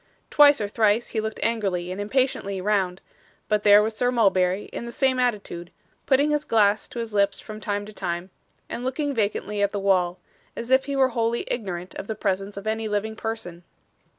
Twice 0.31 0.59
or 0.59 0.67
thrice 0.67 1.09
he 1.09 1.21
looked 1.21 1.39
angrily 1.43 1.91
and 1.91 2.01
impatiently 2.01 2.59
round; 2.59 3.01
but 3.47 3.61
there 3.63 3.83
was 3.83 3.95
Sir 3.95 4.11
Mulberry 4.11 4.63
in 4.73 4.85
the 4.87 4.91
same 4.91 5.19
attitude, 5.19 5.69
putting 6.07 6.31
his 6.31 6.43
glass 6.43 6.87
to 6.87 6.97
his 6.97 7.13
lips 7.13 7.39
from 7.39 7.61
time 7.61 7.85
to 7.85 7.93
time, 7.93 8.31
and 8.67 8.83
looking 8.83 9.13
vacantly 9.13 9.61
at 9.61 9.73
the 9.73 9.79
wall, 9.79 10.17
as 10.55 10.71
if 10.71 10.85
he 10.85 10.95
were 10.95 11.09
wholly 11.09 11.43
ignorant 11.49 11.93
of 11.93 12.07
the 12.07 12.15
presence 12.15 12.57
of 12.57 12.65
any 12.65 12.87
living 12.87 13.15
person. 13.15 13.63